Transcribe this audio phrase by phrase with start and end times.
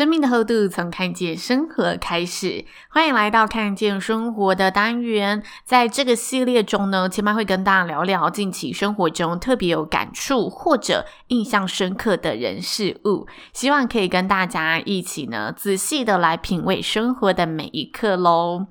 [0.00, 5.42] 生命的厚度从看见生活开始，欢迎来到看见生活的单元。
[5.66, 18.68] 在这个系列中呢，千妈会跟大家聊聊近期生活中特别有感触或者印象深刻的人事物，希望可以跟大家一起呢仔细的来品味生活的每一刻喽。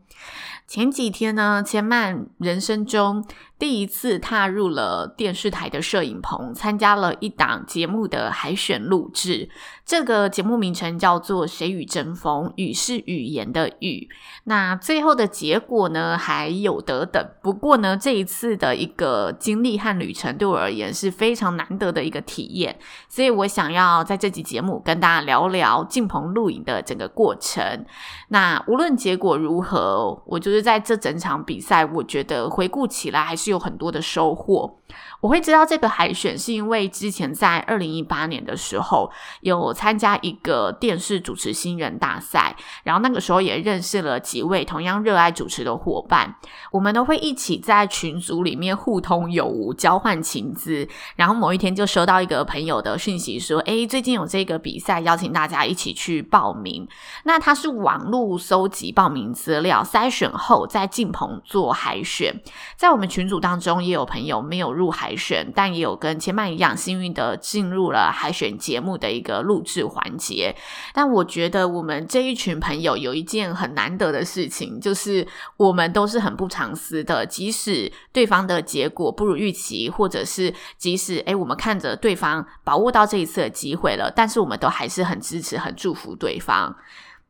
[0.70, 3.26] 前几天呢，千曼人生中
[3.58, 9.50] 第一次踏入了电视台的摄影棚，参加了一档节目的海选录制。
[9.84, 14.08] 这个节目名称叫做《谁与争锋》，语是语言的语。
[14.44, 17.28] 那最后的结果呢，还有得等。
[17.42, 22.78] 不过呢，这一次的一个经历和旅程对我而言是非常难得的一个体验。
[23.09, 27.84] 所以我想要在这集节目跟大家聊聊进棚录影的整个过程。
[28.28, 33.50] 那无论结果如何，我就是在这整场比赛，我觉得回顾起来还是。
[33.50, 34.76] 有很多的收获。
[35.22, 46.36] 我会知道这个海选，是因为之前在二零一八年的时候有参加一个电视主持新人大赛，然后那个时候也认识了几位同样热爱主持的伙伴，
[46.72, 50.88] 我们都会一起在群组里面互通有无，交换情资。
[51.16, 56.88] 然后某一天就收到一个朋友的讯息说：“诶，最近有这个比赛，邀请大家一起去报名。”
[57.26, 62.33] 那他是网络搜集报名资料，筛选后后在进棚做海选。
[62.75, 65.16] 在我们群组当中，也有朋友没有入海。
[65.19, 70.56] 选，但也有跟千嫚一样幸运的进入了海选节目的一个录制环节。
[70.94, 86.74] 但我觉得我们这一群朋友有一件很难得的事情，就是我们都是很不藏私的，即使对方的结果不如预期，或者是即使诶我们看着对方把握到这一次的机会了，但是我们都还是很支持、很祝福对方。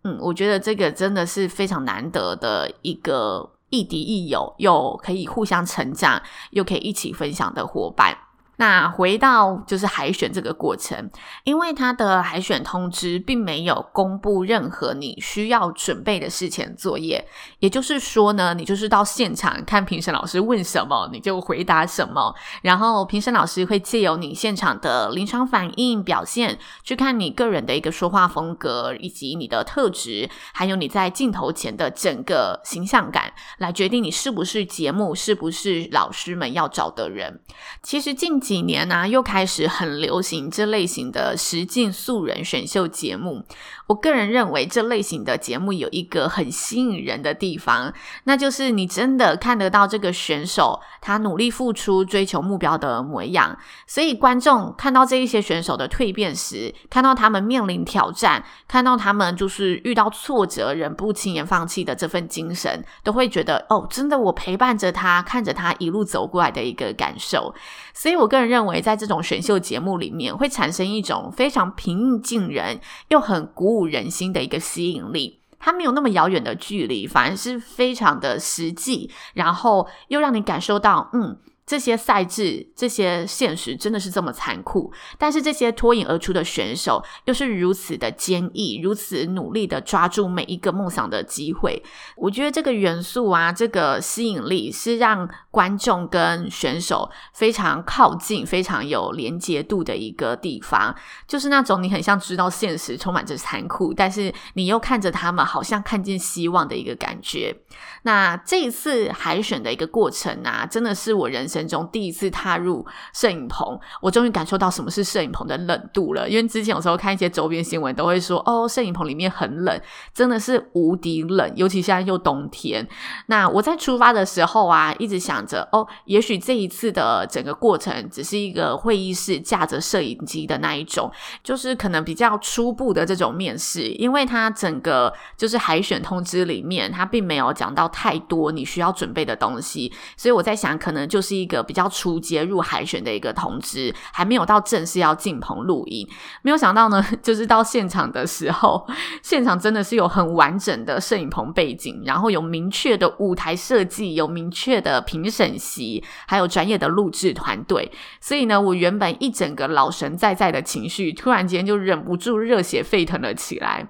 [0.04, 3.52] 嗯，我觉得这个真的是非常难得的一个。
[3.72, 8.18] 亦敌亦友，又可以互相成长，又可以一起分享的伙伴。
[8.60, 11.10] 那回到就是海选这个过程，
[11.46, 17.26] 因为他的海选通知并没有公布任何你需要准备的事前作业，
[17.60, 37.40] 也就是说呢，你就是到现场看评审老师问什么，你就回答什么，然后评审老师会借由你现场的临场反应表现，去看你个人的一个说话风格，以及你的特质，还有你在镜头前的整个形象感，来决定你是不是节目，是不是老师们要找的人。
[37.82, 43.46] 其实近几年呢、又开始很流行这类型的实境素人选秀节目。
[43.86, 47.94] 我个人认为，这类型的节目有一个很吸引人的地方，
[48.24, 53.56] 那就是你真的看得到这个选手他努力付出、追求目标的模样。
[53.86, 67.54] 所以，观众看到这一些选手的蜕变时，看到他们面临挑战，看到他们就是遇到挫折仍不轻言放弃的这份精神，都会觉得哦，真的，我陪伴着他，看着他一路走过来的一个感受。
[67.94, 75.40] 所以我个认为，在这种选秀节目里面，会产生一种非常平易近人又很鼓舞人心的一个吸引力。
[75.60, 81.38] 它没有那么遥远的距离，反而是非常的实际，然后又让你感受到，嗯。
[81.70, 91.84] 这些赛制，这些现实真的是这么残酷，但是这些脱颖而出的选手又是如此的坚毅，如此努力的抓住每一个梦想的机会。
[92.18, 100.96] 我觉得这个元素啊，这个吸引力是让观众跟选手非常靠近、非常有连接度的一个地方。
[101.28, 107.56] 就是那种你很像知道现实充满着残酷，但是你又看着他们，好像看见希望的一个感觉。
[108.02, 116.30] 那这一次海选的一个过程啊，真的是我人生中第一次踏入摄影棚，我终于感受到什么是摄影棚的冷度了。
[116.30, 119.82] 因为之前有时候看一些周边新闻，都会说哦，摄影棚里面很冷，
[120.14, 121.52] 真的是无敌冷。
[121.56, 122.88] 尤其现在又冬天。
[123.28, 131.12] 那我在出发的时候啊，一直想着哦，也许这一次的整个过程只是一个会议室架着摄影机的那一种，
[131.44, 146.08] 就是可能比较初步的这种面试，因为它整个就是海选通知里面，它并没有讲到太多你需要准备的东西，所以我在想，可能就是一个比较初阶入海选的一个通知，还没有到正式要进棚录音。
[146.44, 148.88] 没有想到呢， 就是到现场的时候，
[149.22, 157.92] 现场真的是有很完整的摄影棚背景，然后有明确的舞台设计，有明确的评审席，还有专业的录制团队。
[158.22, 163.90] 所以呢，我原本一整个老神在在的情绪，突然间就忍不住热血沸腾了起来。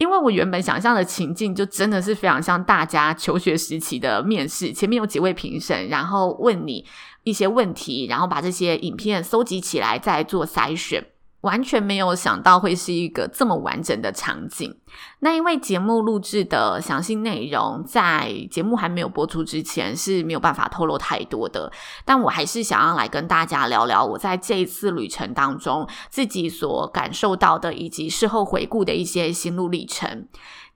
[0.00, 6.86] 因为我原本想象的情境，就真的是非常像大家求学时期的面试，前面有几位评审，然后问你
[7.22, 11.04] 一些问题，然后把这些影片搜集起来，再做筛选。
[11.42, 14.76] 完全没有想到会是一个这么完整的场景。
[15.20, 21.72] 那因为节目录制的详细内容，在节目还没有播出之前是没有办法透露太多的。
[22.04, 30.28] 但我还是想要来跟大家聊聊我在这一次旅程当中自己所感受到的，以及事后回顾的一些心路历程。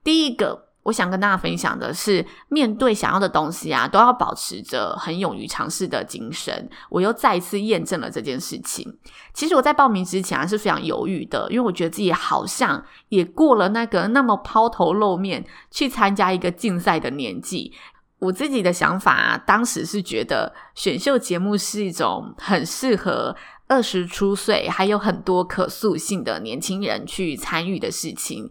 [0.03, 0.74] 第一个。
[0.85, 6.69] 我想跟大家分享的是，面对想要的东西啊，都要保持着很勇于尝试的精神。
[6.89, 8.97] 我又再一次验证了这件事情。
[9.33, 17.73] 其实我在报名之前还是非常犹豫的，因为我觉得自己好像也过了那个那么抛头露面去参加一个竞赛的年纪。
[18.21, 28.51] 我自己的想法啊，当时是觉得选秀节目是一种很适合二十出岁还有很多可塑性的年轻人去参与的事情。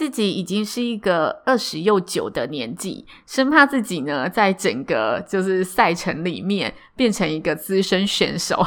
[0.00, 8.66] 自己已经是一个二十又九的年纪，生怕自己呢在整个就是赛程里面变成一个资深选手，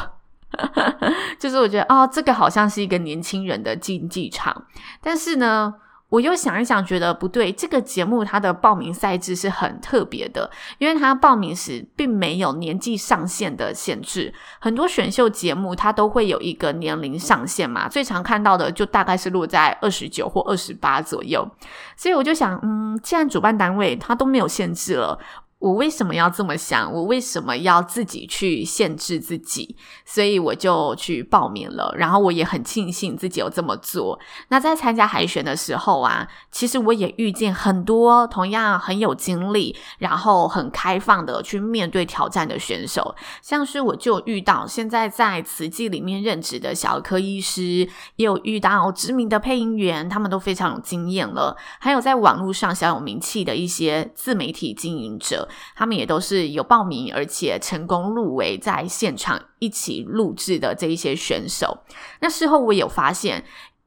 [1.39, 4.67] 就是我觉得哦，这个好像是一个年轻人的竞技场，
[5.01, 5.73] 但是呢。
[6.13, 7.51] 我又想一想，觉得不对。
[7.51, 14.31] 这个节目它的报名赛制是很特别的，因为它报名时并没有年纪上限的限制。
[14.59, 21.49] 很多选秀节目它都会有一个年龄上限嘛，最常看到的就大概是落在二十九或二十八左右。
[21.97, 25.17] 所以我就想，嗯，既然主办单位它都没有限制了。
[25.63, 26.91] 我为什么要这么想？
[26.91, 29.77] 我为什么要自己去限制自己？
[30.03, 31.95] 所以我就去报名了。
[31.97, 34.19] 然后我也很庆幸自己有这么做。
[34.49, 43.15] 那在参加海选的时候啊，其实我也遇见很多同样很有经历，然后很开放的去面对挑战的选手。
[43.41, 47.87] 像是我就遇到现在在慈济里面任职的小儿科医师，
[48.17, 51.55] 也有遇到知名的配音员，他们都非常有经验了。
[51.79, 55.47] 还有在网络上小有名气的一些自媒体经营者。
[55.75, 61.83] 他们也都是有报名，而且成功入围，在现场一起录制的这一些选手。
[62.21, 63.43] 那事后我有发现，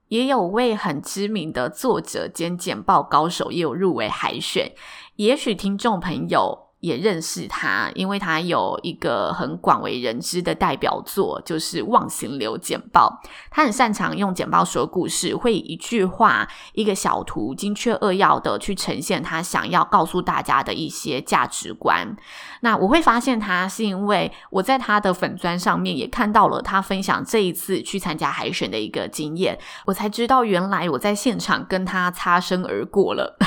[0.08, 4.72] 也有位很知名的作者兼简报高手也有入围海选。
[5.16, 6.65] 也许听众朋友。
[6.80, 13.20] 也认识他，因为他有一个很广为人知的代表作，就是《忘形流简报》。
[13.50, 22.16] 他很擅长用简报说故事，会以一句话、一个小图，精确扼要的去呈现他想要告诉大家的一些价值观。
[22.60, 33.38] 那我会发现他，是因为我在他的粉专上面也看到了他分享这一次去参加海选的一个经验，我才知道原来我在现场跟他擦身而过了。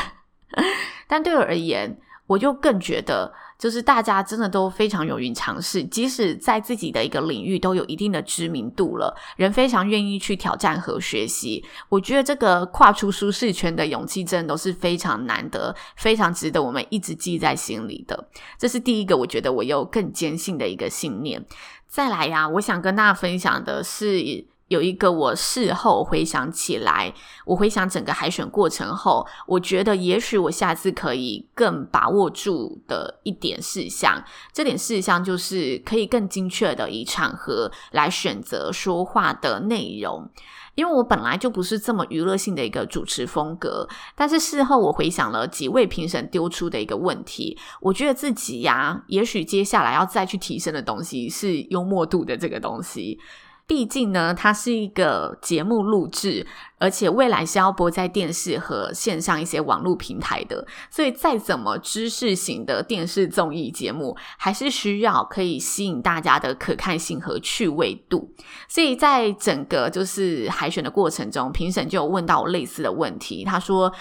[1.07, 1.99] 但对我而言，
[2.29, 11.65] 我就更觉得，就是大家真的都非常勇于尝试，即使在自己的一个领域都有一定的知名度了，人非常愿意去挑战和学习。
[11.89, 18.29] 我觉得这个跨出舒适圈的勇气，真的都是非常难得，非常值得我们一直记在心里的。
[18.59, 21.43] 这是第一个，我觉得我又更坚信的一个信念。
[21.87, 24.45] 再来呀，我想跟大家分享的是。
[24.69, 27.13] 有一个我事后回想起来，
[27.45, 34.23] 我回想整个海选过程后，我觉得也许我下次可以更把握住的一点事项，
[34.53, 40.29] 这点事项就是可以更精确的以场合来选择说话的内容。
[40.75, 53.19] 因为我本来就不是这么娱乐性的一个主持风格，但是事后我回想了几位评审丢出的一个问题，我觉得自己呀，也许接下来要再去提升的东西是幽默度的这个东西。
[53.69, 56.47] 毕竟呢，它是一个节目录制，
[56.79, 68.33] 而且未来是要播在电视和线上一些网络平台的，所以再怎么知识型的电视综艺节目，还是需要可以吸引大家的可看性和趣味度。
[68.67, 73.93] 所以在整个就是海选的过程中，评审就有问到类似的问题，他说：“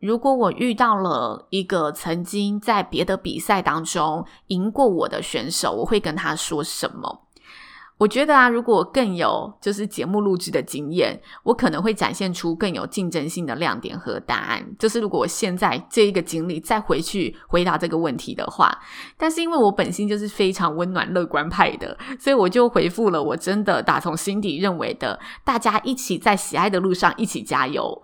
[0.00, 7.26] 如果我遇到了一个曾经在别的比赛当中赢过我的选手，我会跟他说什么？”
[8.00, 14.64] 我觉得啊，如果更有就是节目录制的经验，我可能会展现出更有竞争性的亮点和答案。
[14.78, 18.74] 就是如果我现在这一个经历再回去回答这个问题的话，
[19.18, 28.00] 但是因为我本性就是非常温暖乐观派的，所以我就回复了我真的打从心底认为的，大家一起在喜爱的路上一起加油。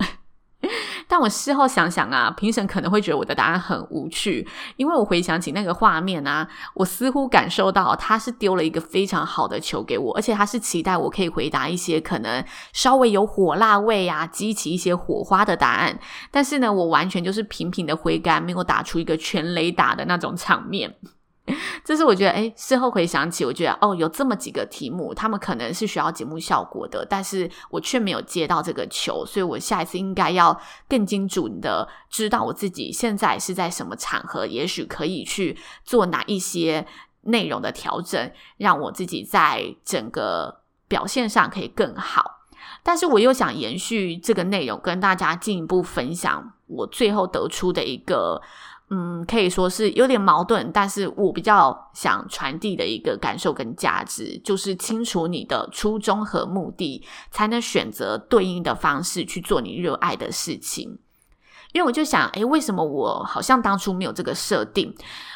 [1.09, 4.47] 但我事后想想啊，评审可能会觉得我的答案很无趣，
[4.77, 15.99] 因为我回想起那个画面啊，我似乎感受到他是丢了一个非常好的球给我，而且他是期待我可以回答一些可能稍微有火辣味啊，激起一些火花的答案。
[16.31, 20.97] 但是呢，我完全就是平平的挥杆，没有打出一个全雷打的那种场面。
[21.85, 36.85] 这是我觉得，哎，事后回想起，我觉得哦，有这么几个题目，他们可能是需要节目效果的，但是我却没有接到这个球，所以我下一次应该要更精准的知道我自己现在是在什么场合，也许可以去做哪一些
[37.23, 42.49] 内容的调整，让我自己在整个表现上可以更好。
[42.83, 48.43] 但是我又想延续这个内容，跟大家进一步分享我最后得出的一个。
[48.89, 57.03] 嗯，可以说是有点矛盾，但是我比较想传递的一个感受跟价值，就是清楚你的初衷和目的，
[57.33, 60.99] 才能选择对应的方式去做你热爱的事情。
[61.77, 64.95] 因为我就想，诶，为什么我好像当初没有这个设定？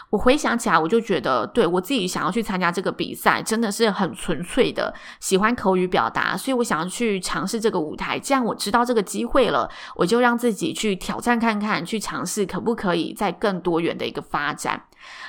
[0.09, 8.19] 我回想起来，我就觉得，对，我自己想要去参加这个比赛，真的是很纯粹的喜欢口语表达，所以我想要去尝试这个舞台。
[8.19, 14.85] 既然我知道这个机会了，我就让自己去挑战看看，去尝试可不可以在更多元的一个发展。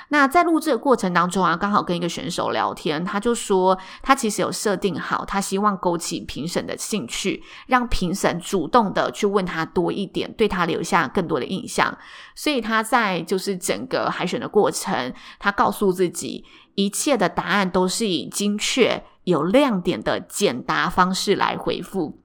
[0.08, 11.96] 那在录制的过程当中啊，刚好跟一个选手聊天，他就说他其实有设定好，他希望勾起评审的兴趣，让评审主动的去问他多一点，对他留下更多的印象。
[12.34, 16.44] 所以他在就是整个海选的过程，他告诉自己，
[16.74, 22.18] 一切的答案都是以精确、有亮点的简答方式来回复。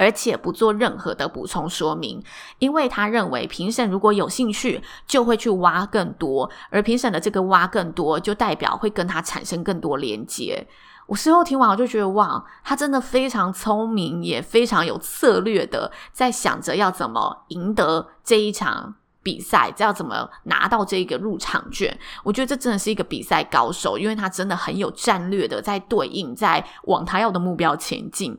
[0.00, 2.22] 而且不做任何的补充说明，
[2.60, 10.64] 因为他认为评审如果有兴趣，就会去挖更多，而评审的这个挖更多，就代表会跟他产生更多连接。
[11.08, 21.98] 我事后听完，我就觉得哇，他真的非常聪明，也非常有策略的，在想着要怎么赢得这一场比赛，要怎么拿到这个入场券。
[22.22, 28.38] 我觉得这真的是一个比赛高手，因为他真的很有战略的在对应，在往他要的目标前进。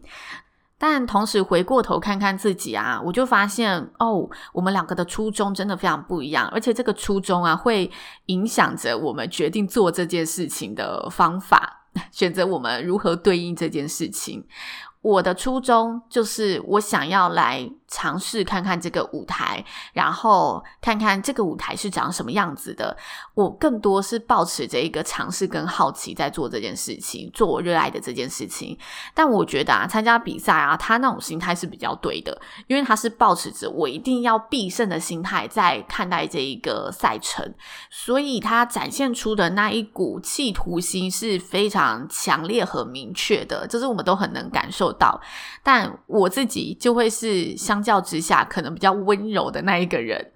[0.78, 7.92] 但同时回过头看看自己啊，我就发现哦，我们两个的初衷真的非常不一样，而且这个初衷啊，会
[8.28, 11.79] 影响着我们决定做这件事情的方法，
[12.12, 14.46] 选择我们如何对应这件事情。
[15.02, 22.96] 我的初衷就是我想要来尝试看看这个舞台，然后看看这个舞台是长什么样子的。
[23.34, 28.78] 我更多是抱持着一个尝试跟好奇在做这件事情，做我热爱的这件事情。
[29.16, 37.54] 但我觉得啊，参加比赛啊，他那种心态是比较对的，因为他是抱持着我一定要必胜的心态在看待这一个赛程，
[37.90, 45.20] 所以他展现出的那一股企图心是非常强烈和明确的，这是我们都很能感受到。
[45.64, 47.79] 但我自己就会是相。
[47.80, 50.32] 相较之下，可能比较温柔的那一个人，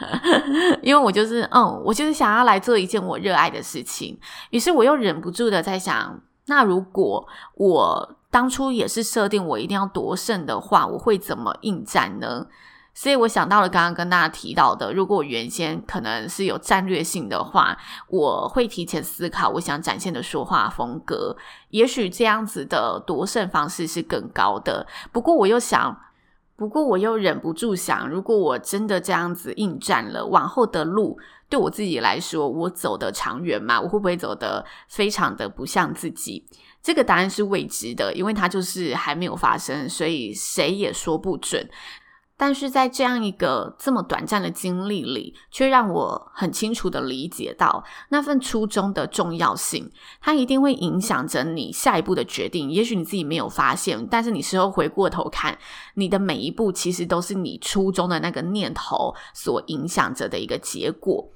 [0.80, 4.18] 因为我就是，嗯，我就是想要来做一件我热爱的事情。
[4.48, 12.46] 于是我又忍不住的在想，那如果我当初也是设定我一定要夺胜的话，我会怎么应战呢？
[12.94, 17.76] 所以我想到了刚刚跟大家提到的，如果我原先可能是有战略性的话，
[18.08, 21.36] 我会提前思考我想展现的说话风格，
[21.68, 24.86] 也许这样子的夺胜方式是更高的。
[25.12, 25.94] 不过我又想。
[26.60, 33.80] 不过我又忍不住想，如果我真的这样子应战了，往后的路对我自己来说，我走得长远吗？
[33.80, 36.44] 我会不会走得非常的不像自己？
[36.82, 41.66] 这个答案是未知的，因为它就是还没有发生，所以谁也说不准。
[42.42, 49.92] 但是在这样一个这么短暂的经历里，却让我很清楚的理解到那份初衷的重要性。
[50.22, 52.70] 它一定会影响着你下一步的决定。
[52.70, 55.58] 也许你自己没有发现，但是你事后回过头看，
[55.96, 61.28] 你的每一步其实都是你初衷的那个念头所影响着的一个结果。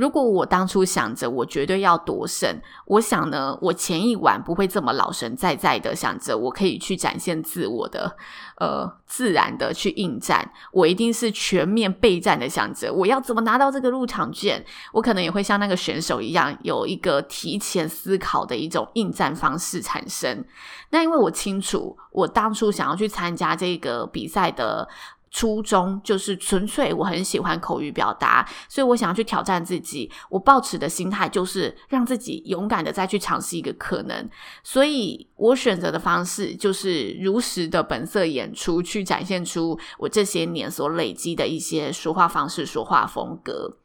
[0.00, 8.16] 如果我当初想着我绝对要夺胜，我想呢，我前一晚不会这么老神在在的想着我可以去展现自我的，
[8.56, 10.50] 呃，自然的去应战。
[10.72, 14.64] 我一定是全面备战的想着我要怎么拿到这个入场券。
[14.94, 20.42] 我可能也会像那个选手一样，有一个提前思考的一种应战方式产生。
[20.88, 24.88] 那因为我清楚，我当初想要去参加这个比赛的。
[25.30, 30.10] 初衷就是纯粹，我很喜欢口语表达，所以我想要去挑战自己。
[30.28, 34.28] 我抱持的心态就是让自己勇敢的再去尝试一个可能，
[34.64, 43.78] 所以我选择的方式就是如实的本色演出，去展现出我这些年所累积的一些说话方式、说话风格。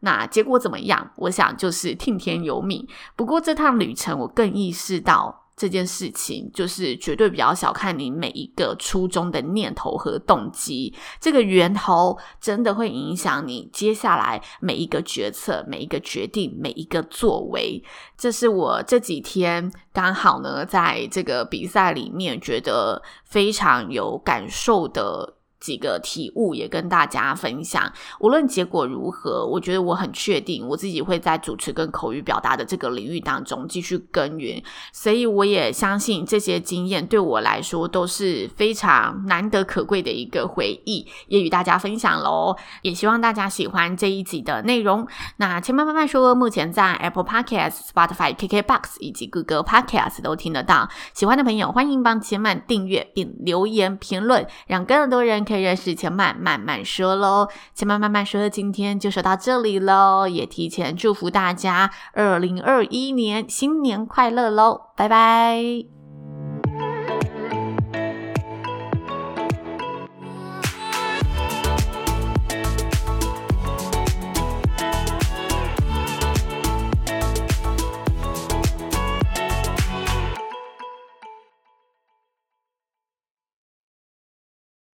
[0.00, 1.12] 那结果怎么样？
[1.16, 2.86] 我想就是听天由命。
[3.16, 5.41] 不过这趟旅程，我更意识到。
[5.56, 17.82] 这件事情，就是绝对比较小看你每一个初衷的念头和动机，这个源头真的会影响你接下来每一个决策、每一个决定、每一个作为。
[18.16, 25.36] 这是我这几天刚好呢，在这个比赛里面觉得非常有感受的。
[25.62, 27.90] 几个体悟也跟大家分享。
[28.18, 34.60] 无论结果如何，我觉得我很确定我自己会在主持跟口语表达的这个领域当中继续耕耘。
[34.92, 42.56] 所以我也相信这些经验对我来说都是非常难得可贵的一个回忆，也与大家分享喽。
[42.82, 45.06] 也希望大家喜欢这一集的内容。
[45.36, 50.88] 那千嫚慢慢说，目前在 Apple Podcast、Spotify、KKBox 以及 Google Podcast 都听得到。
[51.14, 55.46] 喜欢的朋友欢迎帮千曼订阅并留言评论，让更多人。
[55.52, 66.01] 可以认识千嫚慢慢说喽，且慢慢慢说今天就说到这里喽，也提前祝福大家二零二一年新年快乐喽，拜拜。